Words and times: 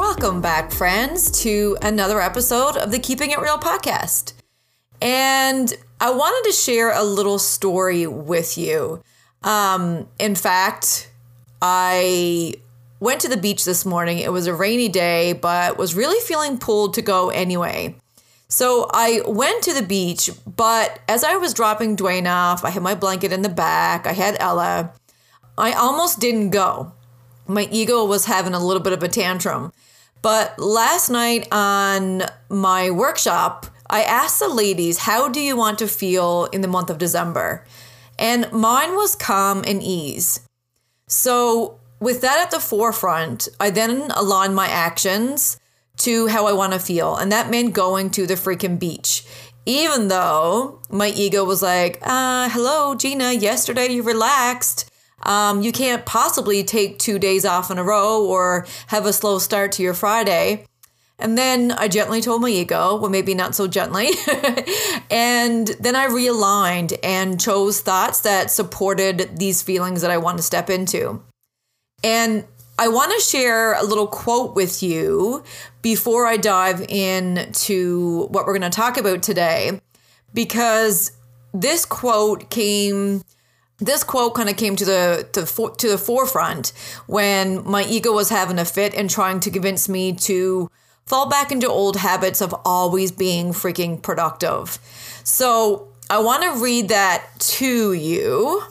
Welcome 0.00 0.40
back, 0.40 0.72
friends, 0.72 1.30
to 1.42 1.76
another 1.82 2.22
episode 2.22 2.78
of 2.78 2.90
the 2.90 2.98
Keeping 2.98 3.32
It 3.32 3.38
Real 3.38 3.58
podcast. 3.58 4.32
And 5.02 5.74
I 6.00 6.10
wanted 6.10 6.48
to 6.48 6.56
share 6.56 6.90
a 6.90 7.04
little 7.04 7.38
story 7.38 8.06
with 8.06 8.56
you. 8.56 9.02
Um, 9.42 10.08
in 10.18 10.36
fact, 10.36 11.10
I 11.60 12.54
went 12.98 13.20
to 13.20 13.28
the 13.28 13.36
beach 13.36 13.66
this 13.66 13.84
morning. 13.84 14.20
It 14.20 14.32
was 14.32 14.46
a 14.46 14.54
rainy 14.54 14.88
day, 14.88 15.34
but 15.34 15.76
was 15.76 15.94
really 15.94 16.18
feeling 16.26 16.56
pulled 16.56 16.94
to 16.94 17.02
go 17.02 17.28
anyway. 17.28 17.94
So 18.48 18.88
I 18.94 19.20
went 19.26 19.62
to 19.64 19.74
the 19.74 19.82
beach, 19.82 20.30
but 20.46 20.98
as 21.10 21.24
I 21.24 21.36
was 21.36 21.52
dropping 21.52 21.98
Dwayne 21.98 22.26
off, 22.26 22.64
I 22.64 22.70
had 22.70 22.82
my 22.82 22.94
blanket 22.94 23.34
in 23.34 23.42
the 23.42 23.50
back, 23.50 24.06
I 24.06 24.12
had 24.12 24.38
Ella. 24.40 24.94
I 25.58 25.72
almost 25.72 26.20
didn't 26.20 26.50
go. 26.50 26.94
My 27.46 27.68
ego 27.70 28.02
was 28.06 28.24
having 28.24 28.54
a 28.54 28.64
little 28.64 28.82
bit 28.82 28.94
of 28.94 29.02
a 29.02 29.08
tantrum. 29.08 29.74
But 30.22 30.58
last 30.58 31.10
night 31.10 31.48
on 31.50 32.22
my 32.48 32.90
workshop, 32.90 33.66
I 33.88 34.02
asked 34.02 34.38
the 34.38 34.48
ladies, 34.48 34.98
How 34.98 35.28
do 35.28 35.40
you 35.40 35.56
want 35.56 35.78
to 35.78 35.88
feel 35.88 36.46
in 36.52 36.60
the 36.60 36.68
month 36.68 36.90
of 36.90 36.98
December? 36.98 37.64
And 38.18 38.50
mine 38.52 38.94
was 38.94 39.16
calm 39.16 39.64
and 39.66 39.82
ease. 39.82 40.40
So, 41.08 41.80
with 42.00 42.20
that 42.20 42.38
at 42.38 42.50
the 42.50 42.60
forefront, 42.60 43.48
I 43.58 43.70
then 43.70 44.10
aligned 44.12 44.54
my 44.54 44.68
actions 44.68 45.58
to 45.98 46.28
how 46.28 46.46
I 46.46 46.52
want 46.52 46.72
to 46.72 46.78
feel. 46.78 47.16
And 47.16 47.32
that 47.32 47.50
meant 47.50 47.74
going 47.74 48.10
to 48.10 48.26
the 48.26 48.34
freaking 48.34 48.78
beach. 48.78 49.24
Even 49.66 50.08
though 50.08 50.80
my 50.90 51.08
ego 51.08 51.44
was 51.44 51.62
like, 51.62 51.98
uh, 52.02 52.48
hello, 52.48 52.94
Gina, 52.94 53.32
yesterday 53.32 53.88
you 53.88 54.02
relaxed. 54.02 54.89
Um, 55.22 55.60
you 55.60 55.72
can't 55.72 56.06
possibly 56.06 56.64
take 56.64 56.98
two 56.98 57.18
days 57.18 57.44
off 57.44 57.70
in 57.70 57.78
a 57.78 57.84
row 57.84 58.24
or 58.24 58.66
have 58.88 59.06
a 59.06 59.12
slow 59.12 59.38
start 59.38 59.72
to 59.72 59.82
your 59.82 59.94
Friday. 59.94 60.64
And 61.18 61.36
then 61.36 61.72
I 61.72 61.88
gently 61.88 62.22
told 62.22 62.40
my 62.40 62.48
ego, 62.48 62.96
well, 62.96 63.10
maybe 63.10 63.34
not 63.34 63.54
so 63.54 63.68
gently. 63.68 64.08
and 65.10 65.68
then 65.78 65.94
I 65.94 66.06
realigned 66.06 66.98
and 67.02 67.38
chose 67.38 67.80
thoughts 67.80 68.20
that 68.20 68.50
supported 68.50 69.36
these 69.38 69.62
feelings 69.62 70.00
that 70.00 70.10
I 70.10 70.16
want 70.16 70.38
to 70.38 70.42
step 70.42 70.70
into. 70.70 71.22
And 72.02 72.44
I 72.78 72.88
want 72.88 73.12
to 73.12 73.20
share 73.20 73.74
a 73.74 73.82
little 73.82 74.06
quote 74.06 74.56
with 74.56 74.82
you 74.82 75.44
before 75.82 76.26
I 76.26 76.38
dive 76.38 76.80
into 76.88 78.26
what 78.30 78.46
we're 78.46 78.58
going 78.58 78.70
to 78.70 78.74
talk 78.74 78.96
about 78.96 79.22
today, 79.22 79.78
because 80.32 81.12
this 81.52 81.84
quote 81.84 82.48
came 82.48 83.22
this 83.80 84.04
quote 84.04 84.34
kind 84.34 84.48
of 84.48 84.56
came 84.56 84.76
to 84.76 84.84
the 84.84 85.28
to, 85.32 85.76
to 85.76 85.88
the 85.88 85.98
forefront 85.98 86.72
when 87.06 87.68
my 87.68 87.84
ego 87.84 88.12
was 88.12 88.28
having 88.28 88.58
a 88.58 88.64
fit 88.64 88.94
and 88.94 89.08
trying 89.08 89.40
to 89.40 89.50
convince 89.50 89.88
me 89.88 90.12
to 90.12 90.70
fall 91.06 91.28
back 91.28 91.50
into 91.50 91.68
old 91.68 91.96
habits 91.96 92.40
of 92.40 92.54
always 92.64 93.10
being 93.10 93.52
freaking 93.52 94.00
productive. 94.00 94.78
So 95.24 95.88
I 96.08 96.18
want 96.20 96.42
to 96.42 96.62
read 96.62 96.88
that 96.88 97.26
to 97.38 97.92
you 97.92 98.62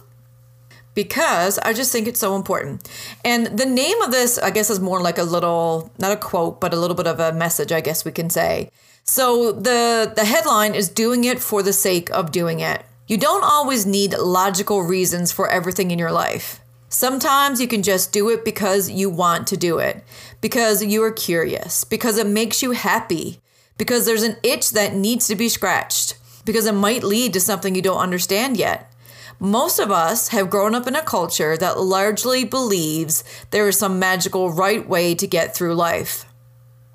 because 0.93 1.57
I 1.59 1.73
just 1.73 1.91
think 1.91 2.07
it's 2.07 2.19
so 2.19 2.35
important. 2.35 2.89
And 3.23 3.47
the 3.57 3.65
name 3.65 4.01
of 4.01 4.11
this, 4.11 4.37
I 4.37 4.51
guess, 4.51 4.69
is 4.69 4.79
more 4.79 5.01
like 5.01 5.17
a 5.17 5.23
little, 5.23 5.91
not 5.97 6.11
a 6.11 6.17
quote, 6.17 6.59
but 6.59 6.73
a 6.73 6.77
little 6.77 6.95
bit 6.95 7.07
of 7.07 7.19
a 7.19 7.31
message, 7.31 7.71
I 7.71 7.81
guess 7.81 8.03
we 8.03 8.11
can 8.11 8.29
say. 8.29 8.69
So 9.03 9.51
the 9.51 10.11
the 10.15 10.25
headline 10.25 10.75
is 10.75 10.89
"Doing 10.89 11.23
It 11.23 11.39
for 11.39 11.63
the 11.63 11.73
Sake 11.73 12.09
of 12.11 12.31
Doing 12.31 12.59
It." 12.59 12.83
You 13.09 13.17
don't 13.17 13.43
always 13.43 13.87
need 13.87 14.15
logical 14.15 14.83
reasons 14.83 15.31
for 15.31 15.49
everything 15.49 15.89
in 15.89 15.97
your 15.97 16.11
life. 16.11 16.61
Sometimes 16.89 17.59
you 17.59 17.67
can 17.67 17.81
just 17.81 18.11
do 18.11 18.29
it 18.29 18.45
because 18.45 18.87
you 18.87 19.09
want 19.09 19.47
to 19.47 19.57
do 19.57 19.79
it, 19.79 20.03
because 20.41 20.85
you 20.85 21.01
are 21.01 21.11
curious, 21.11 21.83
because 21.83 22.19
it 22.19 22.27
makes 22.27 22.61
you 22.61 22.69
happy, 22.73 23.39
because 23.79 24.05
there's 24.05 24.21
an 24.21 24.37
itch 24.43 24.73
that 24.73 24.93
needs 24.93 25.25
to 25.25 25.35
be 25.35 25.49
scratched, 25.49 26.19
because 26.45 26.67
it 26.67 26.75
might 26.75 27.03
lead 27.03 27.33
to 27.33 27.39
something 27.39 27.73
you 27.73 27.81
don't 27.81 27.97
understand 27.97 28.57
yet. 28.57 28.93
Most 29.39 29.79
of 29.79 29.89
us 29.89 30.27
have 30.27 30.51
grown 30.51 30.75
up 30.75 30.85
in 30.85 30.95
a 30.95 31.01
culture 31.01 31.57
that 31.57 31.79
largely 31.79 32.43
believes 32.43 33.23
there 33.49 33.67
is 33.67 33.79
some 33.79 33.97
magical 33.97 34.51
right 34.51 34.87
way 34.87 35.15
to 35.15 35.25
get 35.25 35.55
through 35.55 35.73
life. 35.73 36.27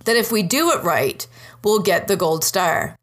That 0.05 0.15
if 0.17 0.31
we 0.31 0.45
do 0.45 0.71
it 0.71 0.85
right, 0.85 1.27
we'll 1.65 1.81
get 1.81 2.07
the 2.07 2.15
gold 2.15 2.45
star. 2.45 2.95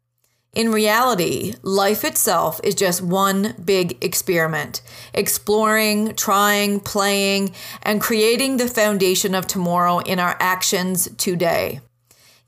In 0.54 0.70
reality, 0.70 1.54
life 1.62 2.04
itself 2.04 2.60
is 2.62 2.74
just 2.74 3.00
one 3.00 3.54
big 3.64 4.04
experiment, 4.04 4.82
exploring, 5.14 6.14
trying, 6.14 6.78
playing, 6.78 7.54
and 7.82 8.02
creating 8.02 8.58
the 8.58 8.68
foundation 8.68 9.34
of 9.34 9.46
tomorrow 9.46 10.00
in 10.00 10.18
our 10.18 10.36
actions 10.38 11.08
today. 11.16 11.80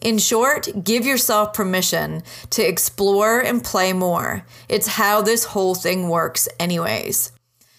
In 0.02 0.18
short, 0.18 0.68
give 0.84 1.06
yourself 1.06 1.54
permission 1.54 2.22
to 2.50 2.62
explore 2.62 3.40
and 3.40 3.64
play 3.64 3.94
more. 3.94 4.44
It's 4.68 4.86
how 4.86 5.22
this 5.22 5.44
whole 5.46 5.74
thing 5.74 6.10
works, 6.10 6.46
anyways. 6.60 7.32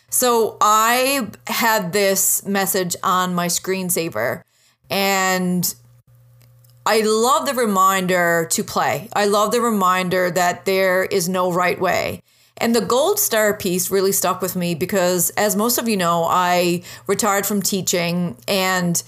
So 0.09 0.57
I 0.59 1.27
had 1.45 1.93
this 1.93 2.43
message 2.47 2.95
on 3.03 3.35
my 3.35 3.45
screensaver, 3.45 4.41
and 4.89 5.75
I 6.87 7.01
love 7.01 7.47
the 7.47 7.55
reminder 7.55 8.47
to 8.51 8.63
play. 8.63 9.09
I 9.13 9.25
love 9.25 9.51
the 9.51 9.61
reminder 9.61 10.29
that 10.29 10.65
there 10.65 11.03
is 11.03 11.27
no 11.27 11.51
right 11.51 11.79
way. 11.79 12.21
And 12.57 12.75
the 12.75 12.81
gold 12.81 13.19
star 13.19 13.55
piece 13.55 13.89
really 13.89 14.11
stuck 14.11 14.39
with 14.41 14.55
me 14.55 14.75
because, 14.75 15.31
as 15.31 15.55
most 15.55 15.77
of 15.79 15.89
you 15.89 15.97
know, 15.97 16.25
I 16.29 16.83
retired 17.07 17.45
from 17.45 17.61
teaching, 17.61 18.37
and 18.47 19.01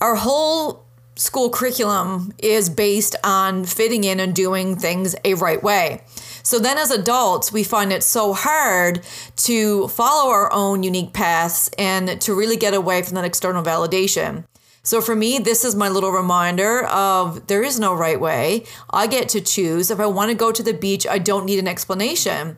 our 0.00 0.16
whole 0.16 0.84
school 1.14 1.48
curriculum 1.48 2.34
is 2.38 2.68
based 2.68 3.16
on 3.24 3.64
fitting 3.64 4.04
in 4.04 4.20
and 4.20 4.34
doing 4.34 4.76
things 4.76 5.14
a 5.24 5.34
right 5.34 5.62
way. 5.62 6.02
So 6.42 6.58
then, 6.58 6.76
as 6.76 6.90
adults, 6.90 7.52
we 7.52 7.64
find 7.64 7.92
it 7.92 8.02
so 8.02 8.34
hard 8.34 9.00
to 9.36 9.88
follow 9.88 10.30
our 10.30 10.52
own 10.52 10.82
unique 10.82 11.12
paths 11.12 11.70
and 11.78 12.20
to 12.20 12.34
really 12.34 12.56
get 12.56 12.74
away 12.74 13.02
from 13.02 13.14
that 13.14 13.24
external 13.24 13.62
validation. 13.62 14.44
So 14.86 15.00
for 15.00 15.16
me, 15.16 15.38
this 15.40 15.64
is 15.64 15.74
my 15.74 15.88
little 15.88 16.12
reminder 16.12 16.84
of 16.84 17.48
there 17.48 17.64
is 17.64 17.80
no 17.80 17.92
right 17.92 18.20
way. 18.20 18.62
I 18.88 19.08
get 19.08 19.28
to 19.30 19.40
choose. 19.40 19.90
If 19.90 19.98
I 19.98 20.06
want 20.06 20.30
to 20.30 20.36
go 20.36 20.52
to 20.52 20.62
the 20.62 20.72
beach, 20.72 21.08
I 21.08 21.18
don't 21.18 21.44
need 21.44 21.58
an 21.58 21.66
explanation. 21.66 22.56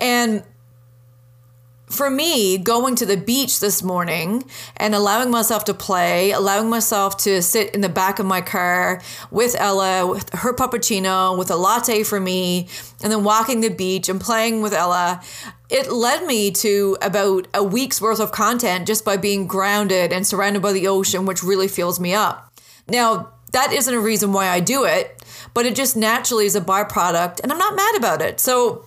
And 0.00 0.42
for 1.86 2.10
me, 2.10 2.58
going 2.58 2.96
to 2.96 3.06
the 3.06 3.16
beach 3.16 3.60
this 3.60 3.84
morning 3.84 4.42
and 4.78 4.96
allowing 4.96 5.30
myself 5.30 5.64
to 5.66 5.74
play, 5.74 6.32
allowing 6.32 6.68
myself 6.68 7.16
to 7.18 7.40
sit 7.40 7.72
in 7.72 7.82
the 7.82 7.88
back 7.88 8.18
of 8.18 8.26
my 8.26 8.40
car 8.40 9.00
with 9.30 9.54
Ella, 9.56 10.08
with 10.08 10.28
her 10.34 10.52
puppuccino, 10.52 11.38
with 11.38 11.52
a 11.52 11.56
latte 11.56 12.02
for 12.02 12.18
me, 12.18 12.66
and 13.00 13.12
then 13.12 13.22
walking 13.22 13.60
the 13.60 13.68
beach 13.68 14.08
and 14.08 14.20
playing 14.20 14.60
with 14.60 14.72
Ella, 14.72 15.22
it 15.70 15.92
led 15.92 16.26
me 16.26 16.50
to 16.50 16.96
about 17.00 17.46
a 17.54 17.62
week's 17.62 18.00
worth 18.00 18.20
of 18.20 18.32
content 18.32 18.86
just 18.86 19.04
by 19.04 19.16
being 19.16 19.46
grounded 19.46 20.12
and 20.12 20.26
surrounded 20.26 20.62
by 20.62 20.72
the 20.72 20.88
ocean, 20.88 21.26
which 21.26 21.42
really 21.42 21.68
fills 21.68 22.00
me 22.00 22.12
up. 22.12 22.52
Now, 22.88 23.32
that 23.52 23.72
isn't 23.72 23.94
a 23.94 24.00
reason 24.00 24.32
why 24.32 24.48
I 24.48 24.60
do 24.60 24.84
it, 24.84 25.24
but 25.54 25.66
it 25.66 25.74
just 25.74 25.96
naturally 25.96 26.46
is 26.46 26.56
a 26.56 26.60
byproduct, 26.60 27.40
and 27.40 27.52
I'm 27.52 27.58
not 27.58 27.76
mad 27.76 27.96
about 27.96 28.22
it. 28.22 28.40
So, 28.40 28.84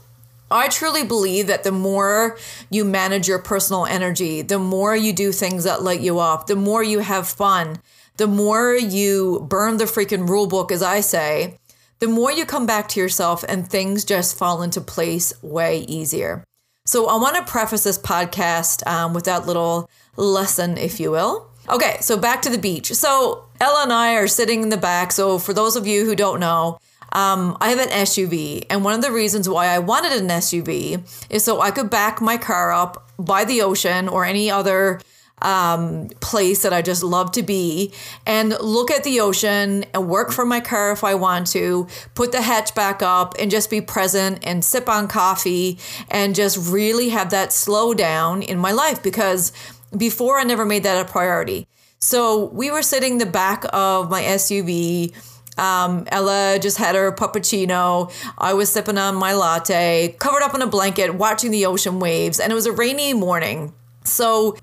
I 0.51 0.67
truly 0.67 1.03
believe 1.03 1.47
that 1.47 1.63
the 1.63 1.71
more 1.71 2.37
you 2.69 2.85
manage 2.85 3.27
your 3.27 3.39
personal 3.39 3.85
energy, 3.85 4.41
the 4.41 4.59
more 4.59 4.95
you 4.95 5.11
do 5.11 5.31
things 5.31 5.63
that 5.63 5.81
light 5.81 6.01
you 6.01 6.19
up, 6.19 6.45
the 6.45 6.55
more 6.55 6.83
you 6.83 6.99
have 6.99 7.27
fun, 7.27 7.79
the 8.17 8.27
more 8.27 8.75
you 8.75 9.47
burn 9.49 9.77
the 9.77 9.85
freaking 9.85 10.29
rule 10.29 10.45
book, 10.45 10.71
as 10.71 10.83
I 10.83 10.99
say, 10.99 11.57
the 11.99 12.07
more 12.07 12.31
you 12.31 12.45
come 12.45 12.67
back 12.67 12.87
to 12.89 12.99
yourself 12.99 13.43
and 13.47 13.67
things 13.67 14.05
just 14.05 14.37
fall 14.37 14.61
into 14.61 14.81
place 14.81 15.33
way 15.41 15.79
easier. 15.79 16.43
So 16.85 17.07
I 17.07 17.15
want 17.15 17.37
to 17.37 17.49
preface 17.49 17.85
this 17.85 17.97
podcast 17.97 18.85
um, 18.85 19.13
with 19.13 19.23
that 19.23 19.47
little 19.47 19.89
lesson, 20.17 20.77
if 20.77 20.99
you 20.99 21.11
will. 21.11 21.49
Okay, 21.69 21.95
so 22.01 22.17
back 22.17 22.41
to 22.41 22.49
the 22.49 22.57
beach. 22.57 22.91
So 22.91 23.45
Ella 23.61 23.83
and 23.83 23.93
I 23.93 24.15
are 24.15 24.27
sitting 24.27 24.63
in 24.63 24.67
the 24.67 24.75
back. 24.75 25.13
So 25.13 25.39
for 25.39 25.53
those 25.53 25.77
of 25.77 25.87
you 25.87 26.03
who 26.03 26.13
don't 26.13 26.41
know, 26.41 26.79
um, 27.13 27.57
I 27.61 27.69
have 27.69 27.79
an 27.79 27.87
SUV, 27.87 28.65
and 28.69 28.83
one 28.83 28.95
of 28.95 29.01
the 29.01 29.11
reasons 29.11 29.47
why 29.47 29.67
I 29.67 29.79
wanted 29.79 30.11
an 30.13 30.27
SUV 30.27 30.99
is 31.29 31.45
so 31.45 31.61
I 31.61 31.71
could 31.71 31.89
back 31.89 32.19
my 32.19 32.37
car 32.37 32.73
up 32.73 33.09
by 33.17 33.45
the 33.45 33.61
ocean 33.61 34.09
or 34.09 34.25
any 34.25 34.51
other 34.51 34.99
um, 35.41 36.07
place 36.21 36.63
that 36.63 36.73
I 36.73 36.81
just 36.81 37.03
love 37.03 37.31
to 37.33 37.43
be 37.43 37.93
and 38.25 38.55
look 38.61 38.89
at 38.91 39.03
the 39.03 39.19
ocean 39.19 39.85
and 39.93 40.07
work 40.07 40.31
from 40.31 40.47
my 40.47 40.61
car 40.61 40.91
if 40.91 41.03
I 41.03 41.15
want 41.15 41.47
to, 41.47 41.87
put 42.15 42.31
the 42.31 42.41
hatch 42.41 42.73
back 42.75 43.01
up 43.01 43.35
and 43.39 43.51
just 43.51 43.69
be 43.69 43.81
present 43.81 44.39
and 44.43 44.63
sip 44.63 44.87
on 44.87 45.07
coffee 45.07 45.79
and 46.09 46.33
just 46.33 46.71
really 46.71 47.09
have 47.09 47.31
that 47.31 47.51
slow 47.51 47.93
down 47.93 48.41
in 48.41 48.57
my 48.57 48.71
life 48.71 49.03
because 49.03 49.51
before 49.95 50.39
I 50.39 50.43
never 50.43 50.65
made 50.65 50.83
that 50.83 51.05
a 51.05 51.09
priority. 51.09 51.67
So 51.99 52.45
we 52.45 52.71
were 52.71 52.81
sitting 52.81 53.17
the 53.17 53.25
back 53.25 53.63
of 53.71 54.09
my 54.09 54.21
SUV. 54.21 55.13
Um, 55.57 56.05
Ella 56.07 56.57
just 56.59 56.77
had 56.77 56.95
her 56.95 57.11
puppuccino. 57.11 58.11
I 58.37 58.53
was 58.53 58.69
sipping 58.69 58.97
on 58.97 59.15
my 59.15 59.33
latte, 59.33 60.15
covered 60.19 60.41
up 60.41 60.55
in 60.55 60.61
a 60.61 60.67
blanket, 60.67 61.15
watching 61.15 61.51
the 61.51 61.65
ocean 61.65 61.99
waves, 61.99 62.39
and 62.39 62.51
it 62.51 62.55
was 62.55 62.65
a 62.65 62.71
rainy 62.71 63.13
morning. 63.13 63.73
So 64.03 64.57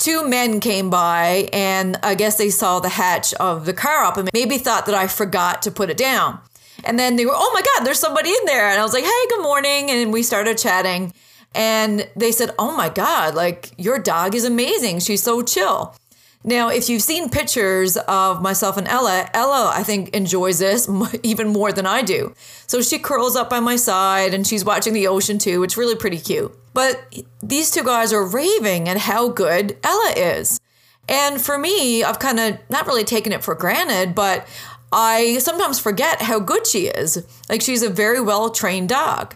two 0.00 0.28
men 0.28 0.58
came 0.58 0.90
by 0.90 1.48
and 1.52 1.96
I 2.02 2.16
guess 2.16 2.36
they 2.36 2.50
saw 2.50 2.80
the 2.80 2.88
hatch 2.88 3.32
of 3.34 3.66
the 3.66 3.74
car 3.74 4.02
up 4.04 4.16
and 4.16 4.28
maybe 4.32 4.58
thought 4.58 4.86
that 4.86 4.94
I 4.94 5.06
forgot 5.06 5.62
to 5.62 5.70
put 5.70 5.90
it 5.90 5.96
down. 5.96 6.40
And 6.82 6.98
then 6.98 7.16
they 7.16 7.26
were, 7.26 7.34
oh 7.34 7.50
my 7.54 7.60
God, 7.60 7.86
there's 7.86 8.00
somebody 8.00 8.30
in 8.30 8.44
there. 8.46 8.70
And 8.70 8.80
I 8.80 8.82
was 8.82 8.94
like, 8.94 9.04
hey, 9.04 9.24
good 9.28 9.42
morning. 9.42 9.90
And 9.90 10.12
we 10.12 10.22
started 10.22 10.56
chatting. 10.56 11.12
And 11.54 12.08
they 12.16 12.32
said, 12.32 12.50
oh 12.58 12.74
my 12.74 12.88
God, 12.88 13.34
like 13.34 13.72
your 13.76 13.98
dog 13.98 14.34
is 14.34 14.44
amazing. 14.44 15.00
She's 15.00 15.22
so 15.22 15.42
chill. 15.42 15.94
Now, 16.42 16.70
if 16.70 16.88
you've 16.88 17.02
seen 17.02 17.28
pictures 17.28 17.98
of 17.98 18.40
myself 18.40 18.78
and 18.78 18.88
Ella, 18.88 19.28
Ella, 19.34 19.72
I 19.74 19.82
think, 19.82 20.14
enjoys 20.14 20.58
this 20.58 20.88
even 21.22 21.48
more 21.48 21.70
than 21.70 21.84
I 21.84 22.00
do. 22.00 22.34
So 22.66 22.80
she 22.80 22.98
curls 22.98 23.36
up 23.36 23.50
by 23.50 23.60
my 23.60 23.76
side 23.76 24.32
and 24.32 24.46
she's 24.46 24.64
watching 24.64 24.94
the 24.94 25.06
ocean 25.06 25.38
too. 25.38 25.62
It's 25.62 25.76
really 25.76 25.96
pretty 25.96 26.18
cute. 26.18 26.56
But 26.72 27.14
these 27.42 27.70
two 27.70 27.82
guys 27.82 28.12
are 28.12 28.24
raving 28.24 28.88
at 28.88 28.98
how 28.98 29.28
good 29.28 29.76
Ella 29.82 30.12
is. 30.16 30.60
And 31.08 31.40
for 31.40 31.58
me, 31.58 32.04
I've 32.04 32.20
kind 32.20 32.38
of 32.38 32.58
not 32.68 32.86
really 32.86 33.04
taken 33.04 33.32
it 33.32 33.42
for 33.42 33.54
granted, 33.54 34.14
but 34.14 34.46
I 34.92 35.38
sometimes 35.38 35.78
forget 35.78 36.22
how 36.22 36.38
good 36.38 36.66
she 36.66 36.86
is. 36.86 37.24
Like 37.48 37.62
she's 37.62 37.82
a 37.82 37.90
very 37.90 38.20
well 38.20 38.50
trained 38.50 38.88
dog. 38.88 39.34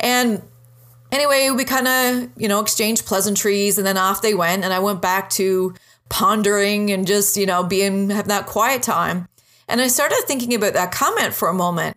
And 0.00 0.42
anyway, 1.10 1.50
we 1.50 1.64
kind 1.64 1.88
of, 1.88 2.30
you 2.36 2.48
know, 2.48 2.60
exchanged 2.60 3.06
pleasantries 3.06 3.78
and 3.78 3.86
then 3.86 3.96
off 3.96 4.22
they 4.22 4.34
went. 4.34 4.64
And 4.64 4.72
I 4.72 4.78
went 4.80 5.00
back 5.00 5.30
to 5.30 5.74
pondering 6.08 6.90
and 6.90 7.06
just, 7.06 7.36
you 7.36 7.46
know, 7.46 7.62
being, 7.64 8.10
have 8.10 8.28
that 8.28 8.46
quiet 8.46 8.82
time. 8.82 9.28
And 9.68 9.80
I 9.80 9.88
started 9.88 10.22
thinking 10.26 10.54
about 10.54 10.74
that 10.74 10.92
comment 10.92 11.32
for 11.32 11.48
a 11.48 11.54
moment. 11.54 11.96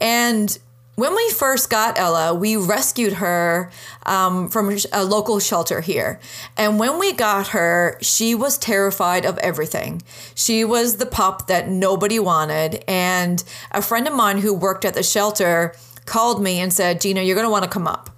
And 0.00 0.58
when 0.96 1.14
we 1.14 1.30
first 1.30 1.70
got 1.70 1.98
Ella, 1.98 2.34
we 2.34 2.56
rescued 2.56 3.14
her 3.14 3.70
um, 4.06 4.48
from 4.48 4.76
a 4.92 5.04
local 5.04 5.40
shelter 5.40 5.80
here. 5.80 6.20
And 6.56 6.78
when 6.78 6.98
we 6.98 7.12
got 7.12 7.48
her, 7.48 7.98
she 8.00 8.34
was 8.34 8.58
terrified 8.58 9.24
of 9.24 9.38
everything. 9.38 10.02
She 10.34 10.64
was 10.64 10.96
the 10.98 11.06
pup 11.06 11.48
that 11.48 11.68
nobody 11.68 12.18
wanted. 12.18 12.84
And 12.86 13.42
a 13.72 13.82
friend 13.82 14.06
of 14.06 14.14
mine 14.14 14.38
who 14.38 14.54
worked 14.54 14.84
at 14.84 14.94
the 14.94 15.02
shelter 15.02 15.74
called 16.06 16.42
me 16.42 16.60
and 16.60 16.72
said, 16.72 17.00
Gina, 17.00 17.22
you're 17.22 17.36
going 17.36 17.46
to 17.46 17.50
want 17.50 17.64
to 17.64 17.70
come 17.70 17.88
up. 17.88 18.10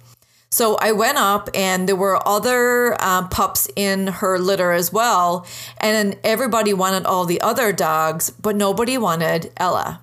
So 0.49 0.77
I 0.77 0.93
went 0.93 1.17
up, 1.17 1.49
and 1.53 1.89
there 1.89 1.95
were 1.95 2.25
other 2.25 2.95
uh, 3.01 3.27
pups 3.27 3.67
in 3.75 4.07
her 4.07 4.39
litter 4.39 4.71
as 4.71 4.93
well. 4.93 5.45
And 5.77 6.17
everybody 6.23 6.73
wanted 6.73 7.05
all 7.05 7.25
the 7.25 7.41
other 7.41 7.73
dogs, 7.73 8.29
but 8.29 8.55
nobody 8.55 8.97
wanted 8.97 9.51
Ella. 9.57 10.01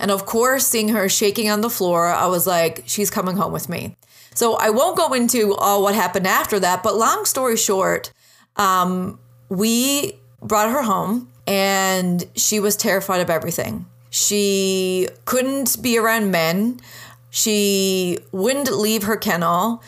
And 0.00 0.10
of 0.10 0.24
course, 0.26 0.66
seeing 0.66 0.88
her 0.88 1.08
shaking 1.08 1.50
on 1.50 1.60
the 1.60 1.70
floor, 1.70 2.06
I 2.08 2.26
was 2.26 2.46
like, 2.46 2.82
she's 2.86 3.10
coming 3.10 3.36
home 3.36 3.52
with 3.52 3.68
me. 3.68 3.96
So 4.34 4.54
I 4.54 4.70
won't 4.70 4.96
go 4.96 5.12
into 5.12 5.54
all 5.54 5.82
what 5.82 5.94
happened 5.94 6.26
after 6.26 6.58
that, 6.60 6.82
but 6.82 6.96
long 6.96 7.26
story 7.26 7.56
short, 7.56 8.12
um, 8.56 9.20
we 9.50 10.14
brought 10.40 10.70
her 10.70 10.82
home 10.82 11.30
and 11.46 12.24
she 12.34 12.60
was 12.60 12.76
terrified 12.76 13.20
of 13.20 13.28
everything. 13.28 13.84
She 14.08 15.08
couldn't 15.26 15.82
be 15.82 15.98
around 15.98 16.30
men. 16.30 16.80
She 17.28 18.18
wouldn't 18.32 18.72
leave 18.72 19.02
her 19.02 19.16
kennel. 19.16 19.82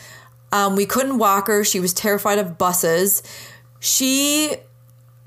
Um, 0.51 0.75
we 0.75 0.85
couldn't 0.85 1.17
walk 1.17 1.47
her. 1.47 1.63
She 1.63 1.79
was 1.79 1.93
terrified 1.93 2.37
of 2.37 2.57
buses. 2.57 3.23
She 3.79 4.55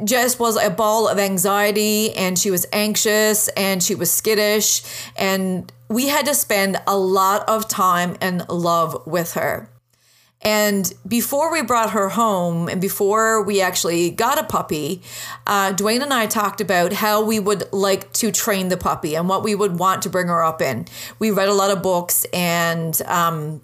just 0.04 0.38
was 0.38 0.56
a 0.56 0.70
ball 0.70 1.08
of 1.08 1.18
anxiety 1.18 2.14
and 2.14 2.38
she 2.38 2.50
was 2.50 2.66
anxious 2.72 3.48
and 3.48 3.82
she 3.82 3.94
was 3.94 4.10
skittish. 4.10 4.82
And 5.16 5.72
we 5.88 6.08
had 6.08 6.26
to 6.26 6.34
spend 6.34 6.80
a 6.86 6.96
lot 6.96 7.48
of 7.48 7.68
time 7.68 8.16
and 8.20 8.48
love 8.48 9.06
with 9.06 9.32
her. 9.32 9.70
And 10.42 10.92
before 11.08 11.50
we 11.50 11.62
brought 11.62 11.90
her 11.90 12.10
home 12.10 12.68
and 12.68 12.80
before 12.80 13.42
we 13.42 13.60
actually 13.60 14.10
got 14.10 14.38
a 14.38 14.44
puppy, 14.44 15.02
uh, 15.46 15.72
Dwayne 15.72 16.02
and 16.02 16.12
I 16.12 16.26
talked 16.26 16.60
about 16.60 16.92
how 16.92 17.24
we 17.24 17.40
would 17.40 17.72
like 17.72 18.12
to 18.14 18.30
train 18.30 18.68
the 18.68 18.76
puppy 18.76 19.16
and 19.16 19.28
what 19.28 19.42
we 19.42 19.54
would 19.54 19.78
want 19.78 20.02
to 20.02 20.10
bring 20.10 20.28
her 20.28 20.44
up 20.44 20.60
in. 20.60 20.86
We 21.18 21.30
read 21.30 21.48
a 21.48 21.54
lot 21.54 21.70
of 21.70 21.82
books 21.82 22.24
and, 22.32 23.00
um, 23.06 23.62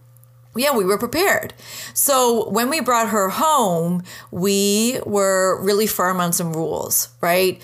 yeah, 0.55 0.77
we 0.77 0.85
were 0.85 0.99
prepared. 0.99 1.55
So 1.95 2.49
when 2.51 2.69
we 2.69 2.81
brought 2.81 3.09
her 3.09 3.31
home, 3.31 4.03
we 4.31 5.01
were 5.07 5.63
really 5.63 5.87
firm 5.87 6.21
on 6.21 6.33
some 6.33 6.53
rules, 6.53 7.09
right? 7.21 7.61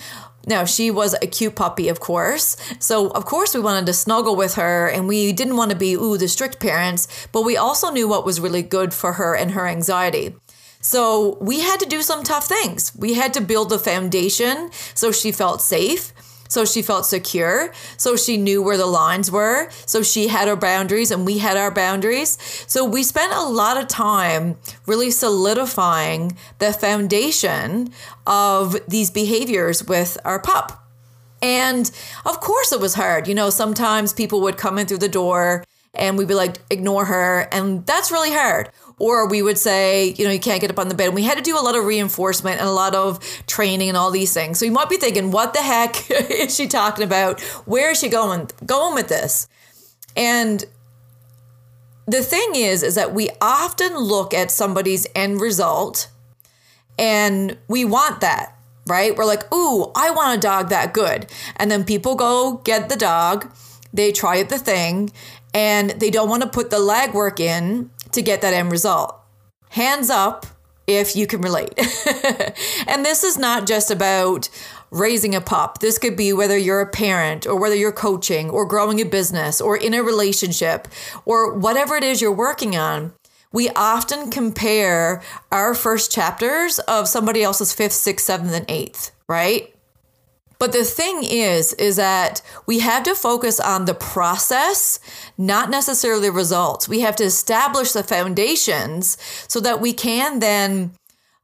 Now, 0.47 0.65
she 0.65 0.91
was 0.91 1.15
a 1.21 1.27
cute 1.27 1.57
puppy, 1.57 1.89
of 1.89 2.01
course. 2.01 2.57
So, 2.79 3.09
of 3.11 3.27
course, 3.27 3.55
we 3.55 3.61
wanted 3.61 3.85
to 3.87 3.93
snuggle 3.93 4.35
with 4.35 4.55
her 4.55 4.89
and 4.89 5.07
we 5.07 5.33
didn't 5.33 5.57
want 5.57 5.73
to 5.73 5.77
be, 5.77 5.93
ooh, 5.93 6.17
the 6.17 6.27
strict 6.27 6.59
parents, 6.59 7.29
but 7.33 7.43
we 7.43 7.59
also 7.59 7.91
knew 7.91 8.09
what 8.09 8.25
was 8.25 8.41
really 8.41 8.63
good 8.63 8.95
for 8.95 9.15
her 9.15 9.37
and 9.37 9.51
her 9.51 9.69
anxiety. 9.69 10.35
So, 10.81 11.37
we 11.43 11.61
had 11.61 11.81
to 11.81 11.87
do 11.87 12.01
some 12.01 12.23
tough 12.23 12.47
things. 12.47 12.93
We 12.97 13.15
had 13.15 13.35
to 13.35 13.43
build 13.43 13.71
a 13.73 13.79
foundation 13.79 14.71
so 14.95 15.13
she 15.13 15.33
felt 15.33 15.61
safe 15.61 16.15
so 16.49 16.65
she 16.65 16.83
felt 16.83 17.07
secure. 17.07 17.73
So 17.97 18.17
she 18.17 18.37
knew 18.37 18.63
where 18.63 18.77
the 18.77 18.87
lines 18.87 19.31
were. 19.31 19.69
So 19.87 20.03
she 20.03 20.29
had 20.29 20.49
her 20.49 20.57
boundaries 20.57 21.11
and 21.11 21.25
we 21.25 21.39
had 21.39 21.57
our 21.57 21.71
boundaries. 21.71 22.39
So 22.67 22.85
we 22.85 23.03
spent 23.03 23.33
a 23.33 23.43
lot 23.43 23.77
of 23.77 23.87
time 23.87 24.57
really 24.87 25.11
solidifying 25.11 26.37
the 26.59 26.73
foundation 26.73 27.93
of 28.27 28.77
these 28.89 29.11
behaviors 29.11 29.85
with 29.85 30.19
our 30.25 30.41
pup. 30.41 30.85
And 31.41 31.91
of 32.25 32.41
course, 32.41 32.73
it 32.73 32.81
was 32.81 32.95
hard. 32.95 33.29
You 33.29 33.35
know, 33.35 33.51
sometimes 33.51 34.13
people 34.13 34.41
would 34.41 34.57
come 34.57 34.79
in 34.79 34.87
through 34.87 34.99
the 34.99 35.09
door 35.09 35.65
and 35.95 36.19
we'd 36.19 36.29
be 36.29 36.35
like, 36.35 36.59
ignore 36.71 37.05
her. 37.05 37.49
And 37.53 37.87
that's 37.87 38.11
really 38.11 38.33
hard. 38.33 38.71
Or 38.99 39.29
we 39.29 39.43
would 39.43 39.59
say, 39.59 40.15
you 40.19 40.25
know, 40.25 40.31
you 40.33 40.41
can't 40.41 40.61
get 40.61 40.71
up 40.71 40.79
on 40.79 40.89
the 40.89 40.95
bed. 40.95 41.07
And 41.07 41.15
we 41.15 41.23
had 41.23 41.39
to 41.39 41.43
do 41.43 41.59
a 41.59 41.63
lot 41.63 41.77
of 41.77 41.85
reinforcement 41.85 42.59
and 42.59 42.69
a 42.69 42.73
lot 42.73 42.95
of 42.95 43.21
training 43.47 43.89
and 43.89 43.97
all 43.97 44.11
these 44.11 44.35
things. 44.35 44.59
So 44.59 44.65
you 44.65 44.73
might 44.73 44.89
be 44.89 44.97
thinking, 44.97 45.31
what 45.31 45.55
the 45.55 45.63
heck 45.63 46.11
is 46.11 46.55
she 46.55 46.67
talking 46.67 47.05
about? 47.05 47.41
Where 47.67 47.91
is 47.91 48.01
she 48.01 48.09
going 48.09 48.51
going 48.67 48.95
with 48.95 49.09
this? 49.09 49.49
And 50.17 50.65
the 52.07 52.23
thing 52.23 52.55
is, 52.55 52.83
is 52.83 52.95
that 52.95 53.15
we 53.15 53.29
often 53.41 53.97
look 53.97 54.33
at 54.33 54.51
somebody's 54.51 55.07
end 55.15 55.41
result 55.41 56.11
and 56.99 57.57
we 57.69 57.85
want 57.85 58.23
that, 58.23 58.57
right? 58.87 59.15
We're 59.15 59.27
like, 59.27 59.53
ooh, 59.55 59.93
I 59.95 60.11
want 60.11 60.39
a 60.39 60.41
dog 60.41 60.71
that 60.71 60.93
good. 60.93 61.27
And 61.57 61.71
then 61.71 61.85
people 61.85 62.15
go 62.15 62.61
get 62.65 62.89
the 62.89 62.97
dog, 62.97 63.53
they 63.93 64.11
try 64.11 64.43
the 64.43 64.59
thing, 64.59 65.13
and 65.55 65.91
they 65.91 66.11
don't 66.11 66.29
want 66.29 66.43
to 66.43 66.49
put 66.49 66.71
the 66.71 66.79
legwork 66.79 67.41
in 67.41 67.91
to 68.13 68.23
get 68.23 68.41
that 68.43 68.55
end 68.55 68.71
result. 68.71 69.19
Hands 69.71 70.09
up 70.11 70.47
if 70.87 71.15
you 71.15 71.27
can 71.27 71.43
relate. 71.43 71.75
and 72.87 73.05
this 73.05 73.23
is 73.23 73.39
not 73.39 73.67
just 73.67 73.91
about 73.91 74.49
raising 74.91 75.35
a 75.35 75.41
pup. 75.41 75.79
This 75.81 75.99
could 75.99 76.17
be 76.17 76.33
whether 76.33 76.57
you're 76.57 76.81
a 76.81 76.89
parent 76.89 77.47
or 77.47 77.57
whether 77.57 77.75
you're 77.75 77.93
coaching 77.93 78.49
or 78.49 78.65
growing 78.65 79.01
a 79.01 79.05
business 79.05 79.61
or 79.61 79.77
in 79.77 79.93
a 79.93 80.03
relationship 80.03 80.89
or 81.27 81.55
whatever 81.55 81.97
it 81.97 82.05
is 82.05 82.23
you're 82.23 82.33
working 82.33 82.77
on. 82.77 83.13
We 83.53 83.71
often 83.71 84.31
compare 84.31 85.23
our 85.51 85.75
first 85.75 86.13
chapters 86.13 86.79
of 86.81 87.09
somebody 87.09 87.43
else's 87.43 87.73
fifth, 87.73 87.93
sixth, 87.93 88.27
seventh, 88.27 88.53
and 88.53 88.67
eighth, 88.69 89.13
right? 89.29 89.75
But 90.59 90.73
the 90.73 90.85
thing 90.85 91.23
is, 91.23 91.73
is 91.75 91.97
that 91.97 92.43
we 92.67 92.81
have 92.81 93.05
to 93.05 93.15
focus 93.15 93.61
on 93.61 93.85
the 93.85 93.95
process, 93.95 94.99
not 95.37 95.71
necessarily 95.71 96.31
results. 96.31 96.89
We 96.89 97.01
have 97.01 97.15
to 97.17 97.25
establish 97.25 97.93
the 97.93 98.03
foundations 98.03 99.17
so 99.47 99.61
that 99.61 99.81
we 99.81 99.93
can 99.93 100.41
then, 100.41 100.93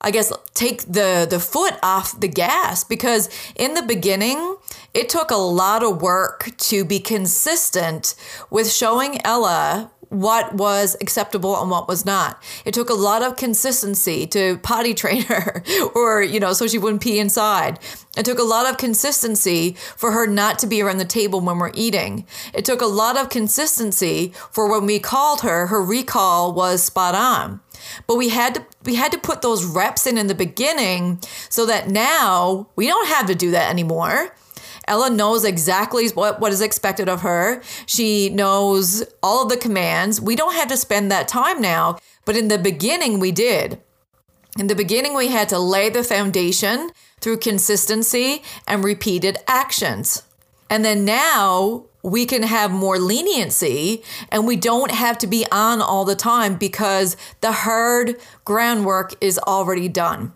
I 0.00 0.11
guess, 0.11 0.33
take 0.54 0.83
the, 0.83 1.28
the 1.30 1.38
foot 1.38 1.78
off 1.80 2.18
the 2.18 2.28
gas. 2.28 2.83
Because 2.83 3.28
in 3.54 3.75
the 3.75 3.83
beginning, 3.83 4.56
it 4.94 5.09
took 5.09 5.30
a 5.30 5.37
lot 5.37 5.85
of 5.85 6.02
work 6.02 6.50
to 6.59 6.85
be 6.85 6.99
consistent 6.99 8.16
with 8.50 8.73
showing 8.73 9.25
Ella 9.25 9.92
what 10.08 10.54
was 10.54 10.96
acceptable 11.00 11.61
and 11.61 11.70
what 11.70 11.88
was 11.88 12.04
not. 12.04 12.42
It 12.64 12.75
took 12.75 12.90
a 12.90 12.94
lot 12.94 13.23
of 13.23 13.37
consistency 13.37 14.26
to 14.28 14.58
potty 14.58 14.94
train 15.04 15.23
her 15.23 15.62
or, 15.94 16.23
you 16.23 16.40
know, 16.40 16.52
so 16.52 16.66
she 16.66 16.78
wouldn't 16.78 17.02
pee 17.02 17.18
inside. 17.18 17.78
It 18.16 18.25
took 18.25 18.38
a 18.38 18.44
lot 18.44 18.68
of 18.68 18.78
consistency 18.78 19.76
for 19.96 20.12
her 20.12 20.26
not 20.26 20.58
to 20.61 20.66
be 20.66 20.82
around 20.82 20.99
the 20.99 21.04
table 21.04 21.40
when 21.40 21.58
we're 21.58 21.73
eating. 21.75 22.26
It 22.52 22.64
took 22.64 22.80
a 22.80 22.87
lot 22.87 23.16
of 23.16 23.28
consistency 23.28 24.32
for 24.50 24.70
when 24.70 24.87
we 24.87 24.99
called 24.99 25.40
her, 25.40 25.66
her 25.66 25.82
recall 25.82 26.52
was 26.52 26.82
spot 26.82 27.14
on. 27.14 27.61
But 28.06 28.16
we 28.16 28.28
had 28.30 28.54
to 28.54 28.66
we 28.84 28.94
had 28.94 29.12
to 29.12 29.18
put 29.18 29.42
those 29.42 29.64
reps 29.64 30.06
in 30.06 30.16
in 30.16 30.26
the 30.26 30.34
beginning 30.34 31.20
so 31.49 31.66
that 31.66 31.88
now 31.88 32.68
we 32.76 32.87
don't 32.87 33.08
have 33.08 33.26
to 33.26 33.34
do 33.34 33.50
that 33.50 33.70
anymore. 33.70 34.34
Ella 34.87 35.11
knows 35.11 35.45
exactly 35.45 36.09
what, 36.09 36.41
what 36.41 36.53
is 36.53 36.61
expected 36.61 37.09
of 37.09 37.23
her. 37.23 37.62
She 37.87 38.29
knows 38.29 39.05
all 39.23 39.43
of 39.43 39.49
the 39.49 39.57
commands. 39.57 40.21
We 40.21 40.37
don't 40.37 40.55
have 40.55 40.69
to 40.69 40.76
spend 40.76 41.11
that 41.11 41.29
time 41.29 41.61
now, 41.61 41.99
but 42.25 42.37
in 42.37 42.49
the 42.49 42.59
beginning, 42.59 43.19
we 43.19 43.33
did. 43.33 43.81
In 44.59 44.69
the 44.69 44.75
beginning, 44.75 45.14
we 45.14 45.29
had 45.29 45.49
to 45.49 45.59
lay 45.59 45.88
the 45.88 46.05
foundation 46.05 46.91
through 47.21 47.38
consistency 47.38 48.43
and 48.69 48.85
repeated 48.85 49.38
actions. 49.49 50.23
And 50.71 50.85
then 50.85 51.05
now 51.05 51.87
we 52.03 52.26
can 52.26 52.43
have 52.43 52.71
more 52.71 52.99
leniency 52.99 54.03
and 54.31 54.47
we 54.47 54.57
don't 54.57 54.91
have 54.91 55.19
to 55.19 55.26
be 55.26 55.47
on 55.50 55.81
all 55.81 56.05
the 56.05 56.14
time 56.14 56.57
because 56.57 57.17
the 57.41 57.53
hard 57.53 58.17
groundwork 58.45 59.14
is 59.21 59.38
already 59.38 59.88
done 59.88 60.33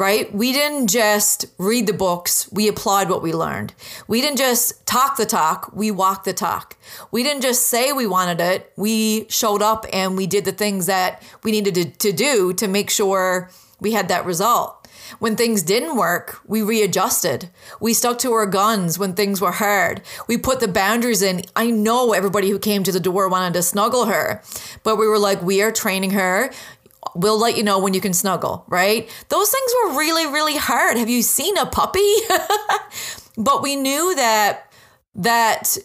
right? 0.00 0.34
We 0.34 0.54
didn't 0.54 0.86
just 0.86 1.44
read 1.58 1.86
the 1.86 1.92
books, 1.92 2.50
we 2.50 2.68
applied 2.68 3.10
what 3.10 3.20
we 3.20 3.34
learned. 3.34 3.74
We 4.08 4.22
didn't 4.22 4.38
just 4.38 4.86
talk 4.86 5.18
the 5.18 5.26
talk, 5.26 5.70
we 5.74 5.90
walked 5.90 6.24
the 6.24 6.32
talk. 6.32 6.78
We 7.10 7.22
didn't 7.22 7.42
just 7.42 7.66
say 7.66 7.92
we 7.92 8.06
wanted 8.06 8.40
it, 8.40 8.72
we 8.76 9.26
showed 9.28 9.60
up 9.60 9.84
and 9.92 10.16
we 10.16 10.26
did 10.26 10.46
the 10.46 10.52
things 10.52 10.86
that 10.86 11.22
we 11.44 11.50
needed 11.50 11.74
to, 11.74 11.84
to 11.84 12.12
do 12.12 12.54
to 12.54 12.66
make 12.66 12.88
sure 12.88 13.50
we 13.78 13.92
had 13.92 14.08
that 14.08 14.24
result. 14.24 14.88
When 15.18 15.36
things 15.36 15.62
didn't 15.62 15.96
work, 15.96 16.40
we 16.46 16.62
readjusted. 16.62 17.50
We 17.80 17.92
stuck 17.92 18.18
to 18.20 18.32
our 18.32 18.46
guns 18.46 18.98
when 18.98 19.14
things 19.14 19.40
were 19.40 19.50
hard. 19.50 20.02
We 20.28 20.38
put 20.38 20.60
the 20.60 20.68
boundaries 20.68 21.20
in. 21.20 21.42
I 21.56 21.70
know 21.70 22.12
everybody 22.12 22.48
who 22.48 22.58
came 22.58 22.84
to 22.84 22.92
the 22.92 23.00
door 23.00 23.28
wanted 23.28 23.54
to 23.54 23.62
snuggle 23.62 24.06
her, 24.06 24.42
but 24.82 24.96
we 24.96 25.06
were 25.06 25.18
like, 25.18 25.42
we 25.42 25.60
are 25.62 25.72
training 25.72 26.12
her 26.12 26.52
we'll 27.14 27.38
let 27.38 27.56
you 27.56 27.62
know 27.62 27.78
when 27.78 27.94
you 27.94 28.00
can 28.00 28.12
snuggle, 28.12 28.64
right? 28.68 29.08
Those 29.28 29.50
things 29.50 29.72
were 29.82 29.98
really, 29.98 30.26
really 30.26 30.56
hard. 30.56 30.96
Have 30.96 31.08
you 31.08 31.22
seen 31.22 31.56
a 31.56 31.66
puppy? 31.66 32.14
but 33.38 33.62
we 33.62 33.76
knew 33.76 34.14
that 34.16 34.70
that 35.14 35.76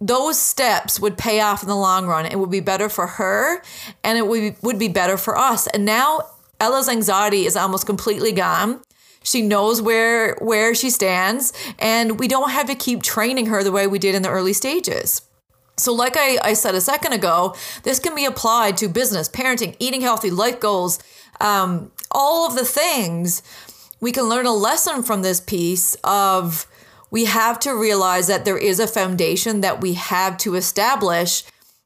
those 0.00 0.38
steps 0.38 1.00
would 1.00 1.16
pay 1.16 1.40
off 1.40 1.62
in 1.62 1.68
the 1.68 1.76
long 1.76 2.06
run. 2.06 2.26
It 2.26 2.38
would 2.38 2.50
be 2.50 2.60
better 2.60 2.88
for 2.88 3.06
her 3.06 3.62
and 4.02 4.18
it 4.18 4.26
would 4.26 4.40
be, 4.40 4.56
would 4.62 4.78
be 4.78 4.88
better 4.88 5.16
for 5.16 5.38
us. 5.38 5.66
And 5.68 5.84
now 5.84 6.20
Ella's 6.60 6.88
anxiety 6.88 7.46
is 7.46 7.56
almost 7.56 7.86
completely 7.86 8.32
gone. 8.32 8.80
She 9.22 9.40
knows 9.40 9.80
where 9.80 10.36
where 10.36 10.74
she 10.74 10.90
stands 10.90 11.52
and 11.78 12.20
we 12.20 12.28
don't 12.28 12.50
have 12.50 12.66
to 12.66 12.74
keep 12.74 13.02
training 13.02 13.46
her 13.46 13.64
the 13.64 13.72
way 13.72 13.86
we 13.86 13.98
did 13.98 14.14
in 14.14 14.22
the 14.22 14.28
early 14.28 14.52
stages. 14.52 15.22
So, 15.76 15.92
like 15.92 16.16
I, 16.16 16.38
I 16.42 16.52
said 16.52 16.74
a 16.74 16.80
second 16.80 17.12
ago, 17.14 17.54
this 17.82 17.98
can 17.98 18.14
be 18.14 18.24
applied 18.24 18.76
to 18.78 18.88
business, 18.88 19.28
parenting, 19.28 19.76
eating 19.78 20.02
healthy, 20.02 20.30
life 20.30 20.60
goals, 20.60 21.00
um, 21.40 21.90
all 22.12 22.46
of 22.46 22.54
the 22.54 22.64
things. 22.64 23.42
We 24.00 24.12
can 24.12 24.24
learn 24.24 24.46
a 24.46 24.52
lesson 24.52 25.02
from 25.02 25.22
this 25.22 25.40
piece 25.40 25.96
of 26.04 26.66
we 27.10 27.24
have 27.24 27.58
to 27.60 27.72
realize 27.72 28.26
that 28.28 28.44
there 28.44 28.58
is 28.58 28.78
a 28.78 28.86
foundation 28.86 29.60
that 29.62 29.80
we 29.80 29.94
have 29.94 30.36
to 30.38 30.54
establish. 30.54 31.42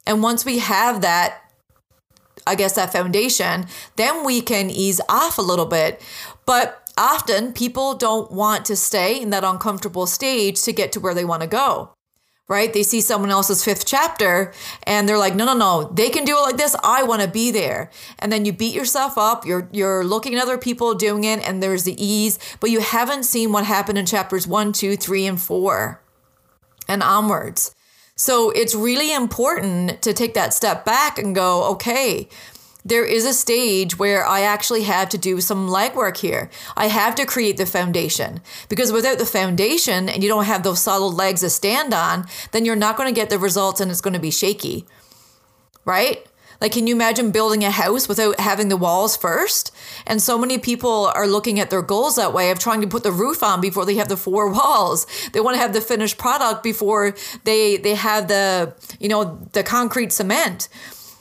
And 0.06 0.22
once 0.22 0.44
we 0.44 0.58
have 0.58 1.00
that, 1.00 1.42
I 2.46 2.54
guess, 2.54 2.74
that 2.74 2.92
foundation, 2.92 3.66
then 3.96 4.24
we 4.24 4.40
can 4.40 4.70
ease 4.70 5.00
off 5.08 5.38
a 5.38 5.42
little 5.42 5.66
bit. 5.66 6.02
But 6.44 6.90
often 6.98 7.52
people 7.52 7.94
don't 7.94 8.32
want 8.32 8.64
to 8.66 8.76
stay 8.76 9.20
in 9.20 9.30
that 9.30 9.44
uncomfortable 9.44 10.06
stage 10.06 10.62
to 10.62 10.72
get 10.72 10.92
to 10.92 11.00
where 11.00 11.14
they 11.14 11.24
want 11.24 11.42
to 11.42 11.48
go 11.48 11.92
right? 12.48 12.72
They 12.72 12.82
see 12.82 13.02
someone 13.02 13.30
else's 13.30 13.62
fifth 13.62 13.84
chapter 13.86 14.52
and 14.84 15.06
they're 15.08 15.18
like, 15.18 15.34
no, 15.34 15.44
no, 15.44 15.54
no, 15.54 15.90
they 15.92 16.08
can 16.08 16.24
do 16.24 16.36
it 16.36 16.40
like 16.40 16.56
this. 16.56 16.74
I 16.82 17.02
want 17.02 17.22
to 17.22 17.28
be 17.28 17.50
there. 17.50 17.90
And 18.18 18.32
then 18.32 18.44
you 18.44 18.52
beat 18.52 18.74
yourself 18.74 19.18
up. 19.18 19.44
You're 19.46 19.68
you're 19.70 20.04
looking 20.04 20.34
at 20.34 20.42
other 20.42 20.58
people 20.58 20.94
doing 20.94 21.24
it 21.24 21.46
and 21.46 21.62
there's 21.62 21.84
the 21.84 22.02
ease, 22.02 22.38
but 22.58 22.70
you 22.70 22.80
haven't 22.80 23.24
seen 23.24 23.52
what 23.52 23.64
happened 23.64 23.98
in 23.98 24.06
chapters 24.06 24.46
one, 24.46 24.72
two, 24.72 24.96
three, 24.96 25.26
and 25.26 25.40
four 25.40 26.00
and 26.88 27.02
onwards. 27.02 27.74
So 28.16 28.50
it's 28.50 28.74
really 28.74 29.14
important 29.14 30.02
to 30.02 30.12
take 30.12 30.34
that 30.34 30.52
step 30.52 30.84
back 30.84 31.18
and 31.18 31.34
go, 31.34 31.70
okay, 31.72 32.28
there 32.84 33.04
is 33.04 33.24
a 33.24 33.34
stage 33.34 33.98
where 33.98 34.26
I 34.26 34.42
actually 34.42 34.84
have 34.84 35.08
to 35.10 35.18
do 35.18 35.40
some 35.40 35.68
legwork 35.68 36.18
here. 36.18 36.50
I 36.76 36.86
have 36.86 37.14
to 37.16 37.26
create 37.26 37.56
the 37.56 37.66
foundation 37.66 38.40
because 38.68 38.92
without 38.92 39.18
the 39.18 39.26
foundation 39.26 40.08
and 40.08 40.22
you 40.22 40.28
don't 40.28 40.44
have 40.44 40.62
those 40.62 40.80
solid 40.80 41.14
legs 41.14 41.40
to 41.40 41.50
stand 41.50 41.92
on, 41.92 42.26
then 42.52 42.64
you're 42.64 42.76
not 42.76 42.96
going 42.96 43.12
to 43.12 43.18
get 43.20 43.30
the 43.30 43.38
results 43.38 43.80
and 43.80 43.90
it's 43.90 44.00
going 44.00 44.14
to 44.14 44.20
be 44.20 44.30
shaky. 44.30 44.86
Right? 45.84 46.26
Like, 46.60 46.72
can 46.72 46.86
you 46.86 46.94
imagine 46.94 47.30
building 47.30 47.62
a 47.62 47.70
house 47.70 48.08
without 48.08 48.40
having 48.40 48.68
the 48.68 48.76
walls 48.76 49.16
first? 49.16 49.72
And 50.06 50.20
so 50.20 50.36
many 50.36 50.58
people 50.58 51.06
are 51.14 51.26
looking 51.26 51.60
at 51.60 51.70
their 51.70 51.82
goals 51.82 52.16
that 52.16 52.32
way 52.32 52.50
of 52.50 52.58
trying 52.58 52.80
to 52.80 52.88
put 52.88 53.04
the 53.04 53.12
roof 53.12 53.42
on 53.42 53.60
before 53.60 53.86
they 53.86 53.94
have 53.94 54.08
the 54.08 54.16
four 54.16 54.48
walls. 54.52 55.06
They 55.32 55.40
want 55.40 55.54
to 55.54 55.60
have 55.60 55.72
the 55.72 55.80
finished 55.80 56.18
product 56.18 56.62
before 56.62 57.14
they 57.44 57.76
they 57.76 57.94
have 57.94 58.28
the 58.28 58.74
you 58.98 59.08
know 59.08 59.46
the 59.52 59.62
concrete 59.62 60.12
cement. 60.12 60.68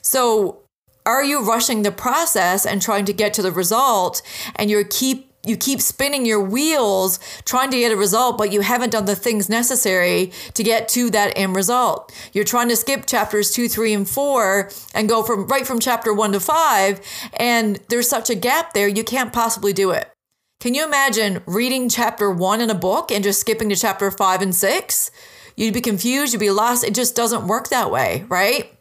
So 0.01 0.63
are 1.07 1.23
you 1.23 1.43
rushing 1.43 1.81
the 1.81 1.91
process 1.91 2.65
and 2.65 2.81
trying 2.81 3.05
to 3.05 3.13
get 3.13 3.33
to 3.35 3.41
the 3.41 3.51
result 3.51 4.21
and 4.57 4.69
you 4.69 4.83
keep 4.83 5.31
you 5.45 5.55
keep 5.55 5.79
spinning 5.79 6.25
your 6.25 6.41
wheels 6.41 7.19
trying 7.45 7.71
to 7.71 7.79
get 7.79 7.93
a 7.93 7.95
result, 7.95 8.37
but 8.37 8.51
you 8.51 8.59
haven't 8.59 8.89
done 8.89 9.05
the 9.05 9.15
things 9.15 9.47
necessary 9.47 10.33
to 10.55 10.61
get 10.61 10.89
to 10.89 11.09
that 11.11 11.31
end 11.37 11.55
result. 11.55 12.13
You're 12.33 12.43
trying 12.43 12.67
to 12.67 12.75
skip 12.75 13.05
chapters 13.05 13.51
two, 13.51 13.69
three, 13.69 13.93
and 13.93 14.07
four 14.07 14.69
and 14.93 15.07
go 15.07 15.23
from 15.23 15.47
right 15.47 15.65
from 15.65 15.79
chapter 15.79 16.13
one 16.13 16.33
to 16.33 16.41
five, 16.41 16.99
and 17.39 17.79
there's 17.87 18.09
such 18.09 18.29
a 18.29 18.35
gap 18.35 18.73
there, 18.73 18.89
you 18.89 19.05
can't 19.05 19.31
possibly 19.31 19.71
do 19.71 19.91
it. 19.91 20.11
Can 20.59 20.73
you 20.73 20.83
imagine 20.85 21.41
reading 21.45 21.87
chapter 21.87 22.29
one 22.29 22.59
in 22.59 22.69
a 22.69 22.75
book 22.75 23.09
and 23.09 23.23
just 23.23 23.39
skipping 23.39 23.69
to 23.69 23.75
chapter 23.75 24.11
five 24.11 24.41
and 24.41 24.53
six? 24.53 25.11
You'd 25.55 25.73
be 25.73 25.81
confused, 25.81 26.33
you'd 26.33 26.39
be 26.39 26.51
lost. 26.51 26.83
It 26.83 26.93
just 26.93 27.15
doesn't 27.15 27.47
work 27.47 27.69
that 27.69 27.89
way, 27.89 28.25
right? 28.27 28.77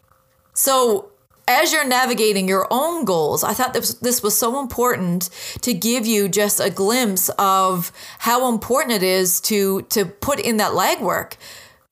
So 0.53 1.13
as 1.49 1.73
you're 1.73 1.87
navigating 1.87 2.49
your 2.49 2.67
own 2.71 3.05
goals, 3.05 3.45
I 3.45 3.53
thought 3.53 3.73
this, 3.73 3.95
this 3.95 4.23
was 4.23 4.37
so 4.37 4.61
important 4.61 5.31
to 5.63 5.73
give 5.73 6.07
you 6.07 6.29
just 6.29 6.61
a 6.61 6.71
glimpse 6.71 7.29
of 7.39 7.93
how 8.21 8.49
important 8.53 8.95
it 8.95 9.03
is 9.03 9.41
to, 9.43 9.83
to 9.83 10.05
put 10.05 10.41
in 10.41 10.57
that 10.57 10.73
legwork, 10.73 11.35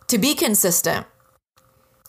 to 0.09 0.19
be 0.19 0.35
consistent, 0.35 1.07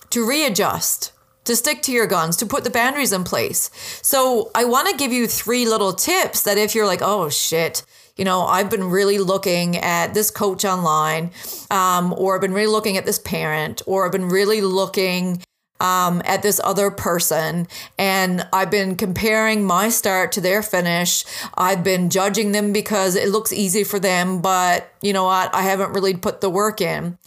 to 0.09 0.27
readjust, 0.27 1.11
to 1.43 1.55
stick 1.55 1.83
to 1.83 1.91
your 1.91 2.07
guns, 2.07 2.35
to 2.37 2.45
put 2.47 2.63
the 2.63 2.71
boundaries 2.71 3.13
in 3.13 3.23
place. 3.23 3.69
So 4.01 4.49
I 4.55 4.65
want 4.65 4.89
to 4.89 4.97
give 4.97 5.13
you 5.13 5.27
three 5.27 5.67
little 5.67 5.93
tips 5.93 6.41
that 6.43 6.57
if 6.57 6.73
you're 6.73 6.87
like, 6.87 7.01
oh 7.03 7.29
shit, 7.29 7.85
you 8.17 8.25
know, 8.25 8.41
I've 8.41 8.71
been 8.71 8.85
really 8.85 9.19
looking 9.19 9.77
at 9.77 10.13
this 10.13 10.31
coach 10.31 10.65
online, 10.65 11.31
um, 11.69 12.13
or 12.17 12.35
I've 12.35 12.41
been 12.41 12.53
really 12.53 12.71
looking 12.71 12.97
at 12.97 13.05
this 13.05 13.19
parent, 13.19 13.81
or 13.85 14.05
I've 14.05 14.11
been 14.11 14.29
really 14.29 14.61
looking 14.61 15.43
um, 15.79 16.21
at 16.25 16.41
this 16.41 16.59
other 16.63 16.89
person. 16.91 17.67
And 17.97 18.47
I've 18.53 18.71
been 18.71 18.95
comparing 18.95 19.65
my 19.65 19.89
start 19.89 20.31
to 20.33 20.41
their 20.41 20.63
finish. 20.63 21.25
I've 21.55 21.83
been 21.83 22.09
judging 22.09 22.51
them 22.51 22.71
because 22.71 23.15
it 23.15 23.29
looks 23.29 23.51
easy 23.51 23.83
for 23.83 23.99
them, 23.99 24.41
but 24.41 24.91
you 25.01 25.13
know 25.13 25.25
what? 25.25 25.53
I 25.53 25.63
haven't 25.63 25.93
really 25.93 26.15
put 26.15 26.41
the 26.41 26.49
work 26.49 26.81
in. 26.81 27.17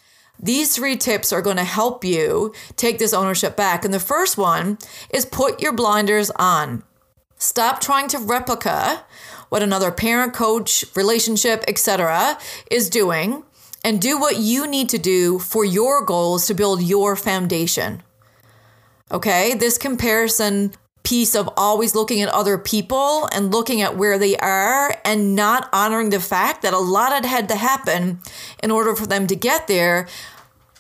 These 0.40 0.74
three 0.76 0.96
tips 0.96 1.32
are 1.32 1.42
going 1.42 1.56
to 1.56 1.64
help 1.64 2.04
you 2.04 2.54
take 2.76 2.98
this 2.98 3.12
ownership 3.12 3.56
back. 3.56 3.84
And 3.84 3.92
the 3.92 4.00
first 4.00 4.38
one 4.38 4.78
is 5.10 5.26
put 5.26 5.60
your 5.60 5.72
blinders 5.72 6.30
on. 6.36 6.84
Stop 7.38 7.80
trying 7.80 8.08
to 8.08 8.18
replica 8.18 9.04
what 9.48 9.62
another 9.62 9.90
parent, 9.90 10.34
coach, 10.34 10.84
relationship, 10.94 11.64
etc. 11.66 12.38
is 12.70 12.90
doing 12.90 13.42
and 13.84 14.00
do 14.00 14.18
what 14.18 14.36
you 14.36 14.66
need 14.66 14.88
to 14.90 14.98
do 14.98 15.38
for 15.38 15.64
your 15.64 16.04
goals 16.04 16.46
to 16.46 16.54
build 16.54 16.82
your 16.82 17.16
foundation. 17.16 18.02
Okay. 19.10 19.54
This 19.54 19.78
comparison 19.78 20.72
piece 21.02 21.34
of 21.34 21.48
always 21.56 21.94
looking 21.94 22.20
at 22.20 22.28
other 22.28 22.58
people 22.58 23.28
and 23.32 23.50
looking 23.50 23.80
at 23.80 23.96
where 23.96 24.18
they 24.18 24.36
are 24.36 24.94
and 25.04 25.34
not 25.34 25.68
honoring 25.72 26.10
the 26.10 26.20
fact 26.20 26.60
that 26.62 26.74
a 26.74 26.78
lot 26.78 27.12
had 27.12 27.24
had 27.24 27.48
to 27.48 27.56
happen 27.56 28.20
in 28.62 28.70
order 28.70 28.94
for 28.94 29.06
them 29.06 29.26
to 29.26 29.34
get 29.34 29.68
there 29.68 30.06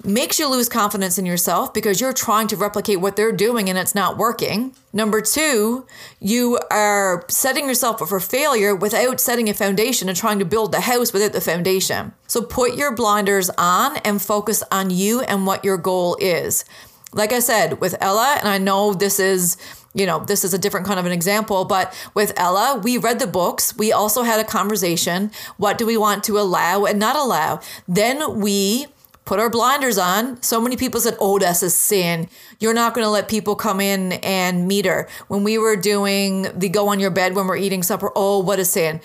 makes 0.04 0.38
you 0.38 0.48
lose 0.48 0.68
confidence 0.68 1.18
in 1.18 1.26
yourself 1.26 1.72
because 1.74 2.00
you're 2.00 2.12
trying 2.12 2.46
to 2.46 2.56
replicate 2.56 3.00
what 3.00 3.16
they're 3.16 3.32
doing 3.32 3.68
and 3.68 3.78
it's 3.78 3.94
not 3.94 4.16
working. 4.16 4.72
Number 4.92 5.20
two, 5.20 5.86
you 6.20 6.58
are 6.70 7.24
setting 7.28 7.66
yourself 7.66 8.00
up 8.00 8.08
for 8.08 8.20
failure 8.20 8.76
without 8.76 9.20
setting 9.20 9.48
a 9.48 9.54
foundation 9.54 10.08
and 10.08 10.16
trying 10.16 10.38
to 10.38 10.44
build 10.44 10.72
the 10.72 10.82
house 10.82 11.12
without 11.12 11.32
the 11.32 11.40
foundation. 11.40 12.12
So 12.26 12.42
put 12.42 12.76
your 12.76 12.94
blinders 12.94 13.50
on 13.58 13.96
and 13.98 14.22
focus 14.22 14.62
on 14.70 14.90
you 14.90 15.22
and 15.22 15.46
what 15.46 15.64
your 15.64 15.78
goal 15.78 16.16
is. 16.20 16.64
Like 17.12 17.32
I 17.32 17.40
said, 17.40 17.80
with 17.80 17.96
Ella, 18.00 18.36
and 18.38 18.48
I 18.48 18.58
know 18.58 18.94
this 18.94 19.18
is 19.18 19.56
you 19.94 20.06
know, 20.06 20.24
this 20.24 20.44
is 20.44 20.54
a 20.54 20.58
different 20.58 20.86
kind 20.86 21.00
of 21.00 21.06
an 21.06 21.12
example, 21.12 21.64
but 21.64 21.92
with 22.14 22.32
Ella, 22.36 22.80
we 22.84 22.98
read 22.98 23.18
the 23.18 23.26
books. 23.26 23.76
We 23.76 23.90
also 23.90 24.22
had 24.22 24.38
a 24.38 24.44
conversation. 24.44 25.32
What 25.56 25.78
do 25.78 25.86
we 25.86 25.96
want 25.96 26.22
to 26.24 26.38
allow 26.38 26.84
and 26.84 26.98
not 27.00 27.16
allow? 27.16 27.60
Then 27.88 28.38
we 28.38 28.86
put 29.24 29.40
our 29.40 29.50
blinders 29.50 29.98
on. 29.98 30.40
So 30.42 30.60
many 30.60 30.76
people 30.76 31.00
said, 31.00 31.16
oh, 31.20 31.38
that's 31.38 31.62
a 31.62 31.68
sin. 31.68 32.28
You're 32.60 32.74
not 32.74 32.94
going 32.94 33.04
to 33.04 33.10
let 33.10 33.28
people 33.28 33.56
come 33.56 33.80
in 33.80 34.12
and 34.12 34.66
meet 34.66 34.86
her. 34.86 35.08
When 35.28 35.44
we 35.44 35.58
were 35.58 35.76
doing 35.76 36.46
the 36.56 36.68
go 36.68 36.88
on 36.88 37.00
your 37.00 37.10
bed 37.10 37.34
when 37.34 37.46
we're 37.46 37.56
eating 37.56 37.82
supper, 37.82 38.10
oh, 38.16 38.38
what 38.38 38.58
a 38.58 38.64
sin. 38.64 39.00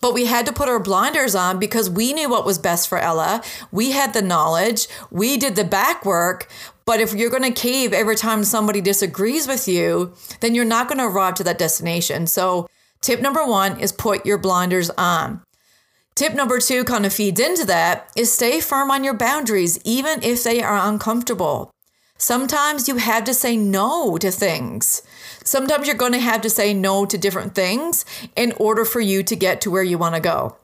But 0.00 0.14
we 0.14 0.26
had 0.26 0.46
to 0.46 0.52
put 0.52 0.68
our 0.68 0.78
blinders 0.78 1.34
on 1.34 1.58
because 1.58 1.90
we 1.90 2.12
knew 2.12 2.28
what 2.28 2.46
was 2.46 2.58
best 2.58 2.88
for 2.88 2.98
Ella. 2.98 3.42
We 3.72 3.90
had 3.90 4.14
the 4.14 4.22
knowledge. 4.22 4.86
We 5.10 5.36
did 5.36 5.56
the 5.56 5.64
back 5.64 6.04
work. 6.04 6.48
But 6.84 7.00
if 7.00 7.12
you're 7.12 7.30
going 7.30 7.42
to 7.42 7.50
cave 7.50 7.92
every 7.92 8.16
time 8.16 8.44
somebody 8.44 8.80
disagrees 8.80 9.46
with 9.46 9.68
you, 9.68 10.14
then 10.40 10.54
you're 10.54 10.64
not 10.64 10.88
going 10.88 10.98
to 10.98 11.04
arrive 11.04 11.34
to 11.34 11.44
that 11.44 11.58
destination. 11.58 12.26
So, 12.26 12.68
tip 13.00 13.20
number 13.20 13.44
one 13.44 13.78
is 13.80 13.92
put 13.92 14.24
your 14.24 14.38
blinders 14.38 14.88
on. 14.90 15.42
Tip 16.14 16.34
number 16.34 16.58
two 16.58 16.84
kind 16.84 17.04
of 17.04 17.12
feeds 17.12 17.38
into 17.38 17.64
that 17.66 18.10
is 18.16 18.32
stay 18.32 18.60
firm 18.60 18.90
on 18.90 19.04
your 19.04 19.14
boundaries, 19.14 19.78
even 19.84 20.22
if 20.22 20.42
they 20.42 20.62
are 20.62 20.76
uncomfortable. 20.76 21.70
Sometimes 22.16 22.88
you 22.88 22.96
have 22.96 23.22
to 23.24 23.34
say 23.34 23.56
no 23.56 24.18
to 24.18 24.32
things. 24.32 25.02
Sometimes 25.48 25.86
you're 25.86 25.96
going 25.96 26.12
to 26.12 26.18
have 26.18 26.42
to 26.42 26.50
say 26.50 26.74
no 26.74 27.06
to 27.06 27.16
different 27.16 27.54
things 27.54 28.04
in 28.36 28.52
order 28.58 28.84
for 28.84 29.00
you 29.00 29.22
to 29.22 29.34
get 29.34 29.62
to 29.62 29.70
where 29.70 29.82
you 29.82 29.96
want 29.96 30.14
to 30.14 30.20
go. 30.20 30.56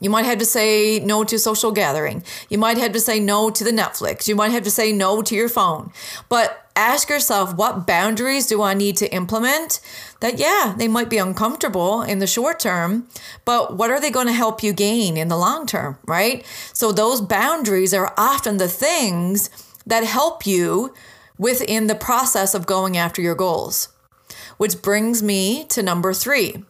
You 0.00 0.10
might 0.10 0.24
have 0.24 0.38
to 0.38 0.44
say 0.44 1.00
no 1.00 1.22
to 1.24 1.38
social 1.38 1.70
gathering. 1.70 2.24
You 2.48 2.58
might 2.58 2.78
have 2.78 2.92
to 2.92 3.00
say 3.00 3.18
no 3.20 3.50
to 3.50 3.64
the 3.64 3.70
Netflix. 3.70 4.26
You 4.28 4.36
might 4.36 4.50
have 4.50 4.64
to 4.64 4.70
say 4.70 4.92
no 4.92 5.22
to 5.22 5.34
your 5.34 5.48
phone. 5.48 5.92
But 6.28 6.68
ask 6.74 7.08
yourself 7.08 7.54
what 7.54 7.86
boundaries 7.86 8.46
do 8.46 8.62
I 8.62 8.74
need 8.74 8.96
to 8.96 9.12
implement 9.12 9.80
that, 10.20 10.38
yeah, 10.38 10.74
they 10.76 10.88
might 10.88 11.10
be 11.10 11.18
uncomfortable 11.18 12.02
in 12.02 12.18
the 12.18 12.26
short 12.26 12.58
term, 12.60 13.08
but 13.44 13.76
what 13.76 13.90
are 13.90 14.00
they 14.00 14.10
going 14.10 14.28
to 14.28 14.32
help 14.32 14.62
you 14.62 14.72
gain 14.72 15.16
in 15.16 15.28
the 15.28 15.36
long 15.36 15.66
term, 15.66 15.98
right? 16.06 16.44
So 16.72 16.90
those 16.90 17.20
boundaries 17.20 17.94
are 17.94 18.14
often 18.16 18.56
the 18.56 18.68
things 18.68 19.50
that 19.86 20.04
help 20.04 20.46
you 20.46 20.94
within 21.38 21.86
the 21.86 21.94
process 21.94 22.54
of 22.54 22.66
going 22.66 22.96
after 22.96 23.22
your 23.22 23.34
goals. 23.34 23.88
Which 24.56 24.82
brings 24.82 25.22
me 25.22 25.64
to 25.66 25.82
number 25.82 26.12
three 26.12 26.64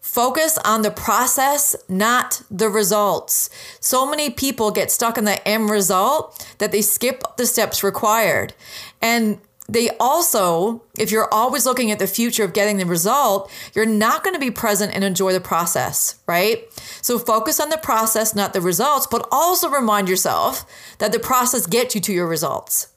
Focus 0.00 0.58
on 0.64 0.80
the 0.80 0.90
process, 0.90 1.76
not 1.88 2.42
the 2.50 2.70
results. 2.70 3.50
So 3.80 4.08
many 4.08 4.30
people 4.30 4.70
get 4.70 4.90
stuck 4.90 5.18
in 5.18 5.24
the 5.24 5.46
end 5.46 5.68
result 5.68 6.54
that 6.58 6.72
they 6.72 6.80
skip 6.80 7.22
the 7.36 7.46
steps 7.46 7.84
required. 7.84 8.54
And 9.02 9.40
they 9.68 9.90
also, 10.00 10.82
if 10.98 11.12
you're 11.12 11.32
always 11.32 11.66
looking 11.66 11.90
at 11.90 11.98
the 11.98 12.06
future 12.06 12.44
of 12.44 12.54
getting 12.54 12.78
the 12.78 12.86
result, 12.86 13.52
you're 13.74 13.86
not 13.86 14.24
going 14.24 14.34
to 14.34 14.40
be 14.40 14.50
present 14.50 14.94
and 14.94 15.04
enjoy 15.04 15.32
the 15.32 15.40
process, 15.40 16.20
right? 16.26 16.64
So 17.02 17.18
focus 17.18 17.60
on 17.60 17.68
the 17.68 17.78
process, 17.78 18.34
not 18.34 18.52
the 18.52 18.60
results, 18.60 19.06
but 19.06 19.28
also 19.30 19.68
remind 19.68 20.08
yourself 20.08 20.64
that 20.98 21.12
the 21.12 21.20
process 21.20 21.66
gets 21.66 21.94
you 21.94 22.00
to 22.00 22.12
your 22.12 22.26
results. 22.26 22.88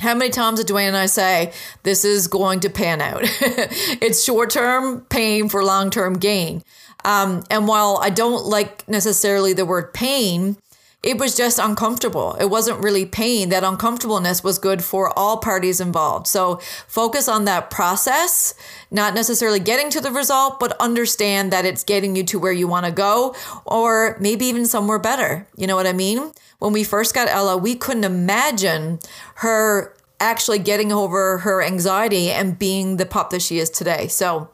How 0.00 0.14
many 0.14 0.30
times 0.30 0.62
did 0.62 0.72
Dwayne 0.72 0.88
and 0.88 0.96
I 0.96 1.06
say, 1.06 1.52
this 1.82 2.04
is 2.04 2.26
going 2.26 2.60
to 2.60 2.70
pan 2.70 3.00
out? 3.00 3.22
it's 3.24 4.24
short 4.24 4.50
term 4.50 5.02
pain 5.02 5.48
for 5.48 5.64
long 5.64 5.90
term 5.90 6.18
gain. 6.18 6.62
Um, 7.04 7.44
and 7.50 7.68
while 7.68 7.98
I 8.02 8.10
don't 8.10 8.46
like 8.46 8.88
necessarily 8.88 9.52
the 9.52 9.66
word 9.66 9.92
pain, 9.92 10.56
it 11.04 11.18
was 11.18 11.36
just 11.36 11.58
uncomfortable. 11.58 12.34
It 12.40 12.46
wasn't 12.46 12.82
really 12.82 13.04
pain. 13.04 13.50
That 13.50 13.62
uncomfortableness 13.62 14.42
was 14.42 14.58
good 14.58 14.82
for 14.82 15.16
all 15.18 15.36
parties 15.36 15.78
involved. 15.78 16.26
So 16.26 16.56
focus 16.88 17.28
on 17.28 17.44
that 17.44 17.70
process, 17.70 18.54
not 18.90 19.12
necessarily 19.14 19.60
getting 19.60 19.90
to 19.90 20.00
the 20.00 20.10
result, 20.10 20.58
but 20.58 20.74
understand 20.80 21.52
that 21.52 21.66
it's 21.66 21.84
getting 21.84 22.16
you 22.16 22.24
to 22.24 22.38
where 22.38 22.52
you 22.52 22.66
want 22.66 22.86
to 22.86 22.92
go 22.92 23.36
or 23.66 24.16
maybe 24.18 24.46
even 24.46 24.64
somewhere 24.64 24.98
better. 24.98 25.46
You 25.58 25.66
know 25.66 25.76
what 25.76 25.86
I 25.86 25.92
mean? 25.92 26.32
When 26.58 26.72
we 26.72 26.84
first 26.84 27.14
got 27.14 27.28
Ella, 27.28 27.58
we 27.58 27.74
couldn't 27.74 28.04
imagine 28.04 28.98
her 29.36 29.94
actually 30.20 30.58
getting 30.58 30.90
over 30.90 31.38
her 31.38 31.62
anxiety 31.62 32.30
and 32.30 32.58
being 32.58 32.96
the 32.96 33.04
pup 33.04 33.28
that 33.28 33.42
she 33.42 33.58
is 33.58 33.68
today. 33.68 34.08
So, 34.08 34.48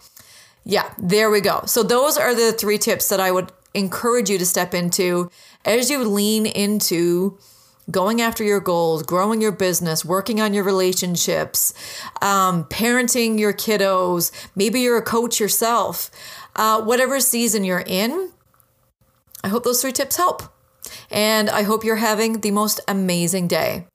yeah, 0.64 0.92
there 0.98 1.30
we 1.30 1.40
go. 1.40 1.62
So, 1.66 1.84
those 1.84 2.18
are 2.18 2.34
the 2.34 2.50
three 2.50 2.78
tips 2.78 3.08
that 3.08 3.20
I 3.20 3.30
would 3.30 3.52
encourage 3.74 4.28
you 4.28 4.38
to 4.38 4.46
step 4.46 4.74
into 4.74 5.30
as 5.64 5.90
you 5.90 6.04
lean 6.04 6.46
into 6.46 7.38
going 7.90 8.20
after 8.20 8.44
your 8.44 8.60
goals, 8.60 9.02
growing 9.02 9.40
your 9.40 9.52
business, 9.52 10.04
working 10.04 10.40
on 10.40 10.54
your 10.54 10.64
relationships, 10.64 11.74
um, 12.22 12.64
parenting 12.64 13.38
your 13.38 13.52
kiddos, 13.52 14.30
maybe 14.54 14.80
you're 14.80 14.98
a 14.98 15.02
coach 15.02 15.40
yourself, 15.40 16.10
uh, 16.56 16.80
whatever 16.82 17.20
season 17.20 17.64
you're 17.64 17.84
in, 17.86 18.30
I 19.42 19.48
hope 19.48 19.64
those 19.64 19.80
three 19.80 19.92
tips 19.92 20.16
help. 20.16 20.42
And 21.10 21.50
I 21.50 21.62
hope 21.62 21.84
you're 21.84 21.96
having 21.96 22.40
the 22.40 22.50
most 22.50 22.80
amazing 22.86 23.48
day. 23.48 23.86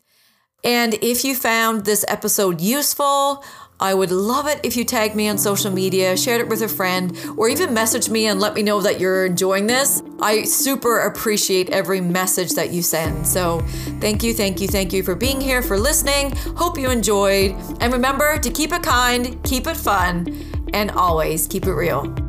And 0.63 0.95
if 0.95 1.23
you 1.23 1.35
found 1.35 1.85
this 1.85 2.03
episode 2.07 2.59
useful, 2.59 3.43
I 3.79 3.93
would 3.93 4.11
love 4.11 4.47
it 4.47 4.61
if 4.63 4.77
you 4.77 4.85
tagged 4.85 5.15
me 5.15 5.27
on 5.27 5.37
social 5.37 5.71
media, 5.71 6.15
shared 6.15 6.41
it 6.41 6.47
with 6.47 6.61
a 6.61 6.67
friend, 6.67 7.17
or 7.37 7.49
even 7.49 7.73
message 7.73 8.09
me 8.09 8.27
and 8.27 8.39
let 8.39 8.53
me 8.53 8.63
know 8.63 8.79
that 8.81 8.99
you're 8.99 9.25
enjoying 9.25 9.67
this. 9.67 10.01
I 10.21 10.43
super 10.43 10.99
appreciate 10.99 11.69
every 11.71 11.99
message 11.99 12.53
that 12.53 12.71
you 12.71 12.81
send. 12.81 13.27
So 13.27 13.59
thank 13.99 14.23
you, 14.23 14.33
thank 14.33 14.61
you, 14.61 14.67
thank 14.67 14.93
you 14.93 15.03
for 15.03 15.13
being 15.13 15.41
here, 15.41 15.61
for 15.61 15.77
listening. 15.77 16.35
Hope 16.55 16.77
you 16.77 16.89
enjoyed. 16.89 17.55
And 17.81 17.91
remember 17.91 18.37
to 18.37 18.49
keep 18.49 18.71
it 18.71 18.83
kind, 18.83 19.43
keep 19.43 19.67
it 19.67 19.77
fun, 19.77 20.33
and 20.73 20.91
always 20.91 21.47
keep 21.47 21.65
it 21.65 21.73
real. 21.73 22.24